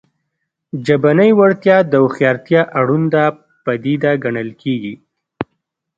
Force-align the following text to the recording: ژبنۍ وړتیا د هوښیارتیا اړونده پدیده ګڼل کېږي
ژبنۍ 0.85 1.31
وړتیا 1.39 1.77
د 1.91 1.93
هوښیارتیا 2.03 2.61
اړونده 2.79 3.23
پدیده 3.63 4.11
ګڼل 4.23 4.49
کېږي 4.61 4.95